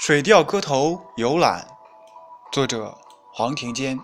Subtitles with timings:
[0.02, 1.68] 《水调歌头·游览》
[2.54, 2.96] 作者
[3.34, 4.00] 黄庭坚。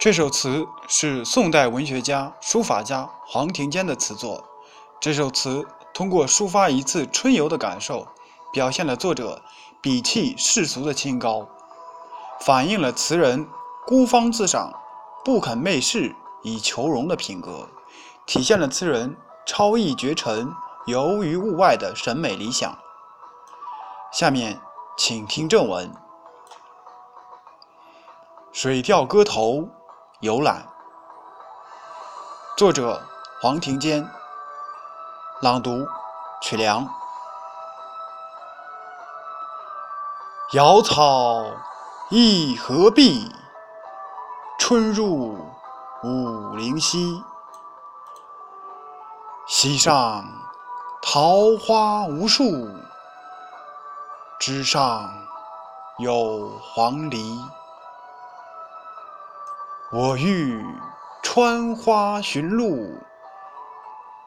[0.00, 4.44] 这首词是宋代文学家、书法家黄庭坚的词作。
[5.00, 8.08] 这首词通过抒发一次春游的感受，
[8.52, 9.40] 表现了作者
[9.80, 11.46] 鄙弃世俗的清高，
[12.40, 13.46] 反映了词人
[13.86, 14.72] 孤芳自赏、
[15.24, 17.68] 不肯媚世以求荣的品格，
[18.26, 19.16] 体现了词人
[19.46, 20.52] 超逸绝尘、
[20.86, 22.76] 游于物外的审美理想。
[24.12, 24.60] 下面
[24.98, 25.88] 请听正文，
[28.50, 29.52] 《水调歌头·
[30.18, 30.66] 游览》，
[32.58, 33.00] 作者
[33.40, 34.04] 黄庭坚，
[35.40, 35.86] 朗读
[36.42, 36.84] 曲梁。
[40.54, 41.44] 瑶草
[42.08, 43.32] 一河碧，
[44.58, 45.38] 春入
[46.02, 47.22] 五陵西。
[49.46, 50.24] 溪上
[51.00, 52.44] 桃花无数。
[54.40, 55.12] 枝上
[55.98, 57.46] 有黄鹂，
[59.92, 60.64] 我欲
[61.22, 62.96] 穿花寻路，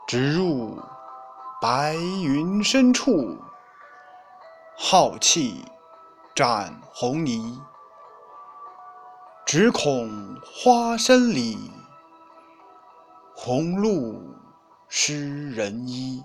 [0.06, 0.80] 直入
[1.60, 3.40] 白云深处，
[4.78, 5.66] 浩气
[6.36, 7.60] 展红泥。
[9.48, 11.72] 只恐花深里，
[13.36, 14.22] 红露
[14.88, 16.24] 湿人衣。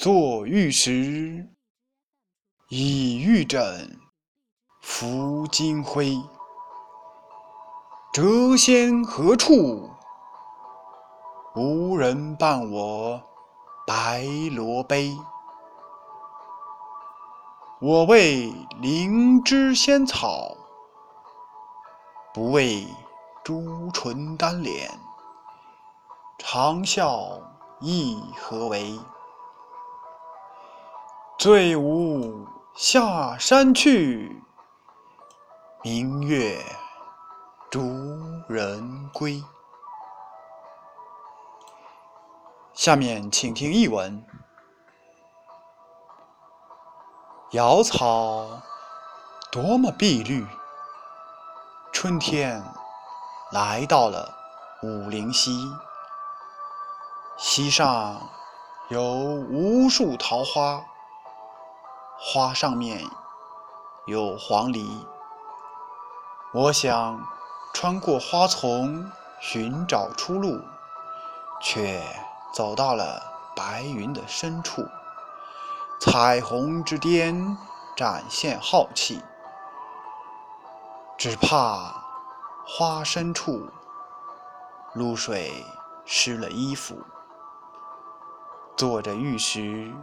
[0.00, 1.48] 作玉石，
[2.68, 3.98] 以玉枕
[4.80, 6.16] 拂金辉。
[8.14, 9.90] 谪仙何处？
[11.56, 13.20] 无人伴我
[13.88, 14.22] 白
[14.54, 15.12] 罗杯。
[17.80, 20.56] 我为灵芝仙草，
[22.32, 22.86] 不为
[23.42, 24.88] 朱唇丹脸。
[26.38, 27.42] 长啸
[27.80, 28.96] 意何为？
[31.38, 34.42] 醉舞下山去，
[35.84, 36.60] 明月
[37.70, 37.80] 逐
[38.48, 39.40] 人归。
[42.74, 44.26] 下面请听译文：
[47.52, 48.60] 瑶草
[49.52, 50.44] 多么碧绿，
[51.92, 52.60] 春天
[53.52, 54.34] 来到了
[54.82, 55.70] 武陵溪，
[57.36, 58.28] 溪上
[58.88, 60.84] 有无数桃花。
[62.20, 63.08] 花上面
[64.06, 65.06] 有黄鹂，
[66.52, 67.24] 我想
[67.72, 69.08] 穿过花丛
[69.40, 70.60] 寻找出路，
[71.62, 72.02] 却
[72.52, 73.22] 走到了
[73.54, 74.84] 白云的深处。
[76.00, 77.56] 彩虹之巅
[77.96, 79.22] 展现浩气，
[81.16, 82.02] 只怕
[82.66, 83.68] 花深处
[84.92, 85.64] 露水
[86.04, 87.00] 湿了衣服。
[88.76, 89.94] 坐着玉石，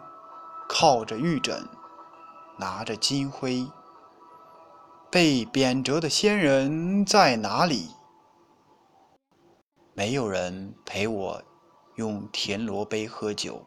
[0.69, 1.67] 靠着玉枕。
[2.57, 3.67] 拿着金徽，
[5.11, 7.93] 被贬谪的仙人在哪里？
[9.93, 11.41] 没有人陪我
[11.95, 13.65] 用田螺杯喝酒。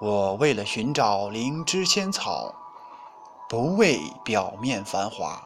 [0.00, 2.54] 我为了寻找灵芝仙草，
[3.48, 5.42] 不为表面繁华，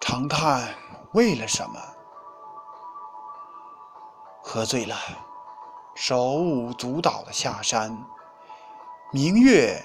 [0.00, 0.74] 长叹
[1.12, 1.80] 为了什么？
[4.42, 4.96] 喝醉了，
[5.94, 8.04] 手舞足蹈的下山。
[9.10, 9.82] 明月，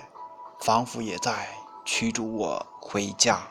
[0.59, 1.47] 仿佛也在
[1.85, 3.41] 驱逐我回家。